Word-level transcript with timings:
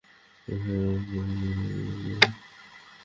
হ্যাঁ, 0.47 0.93
পূজা। 1.07 2.27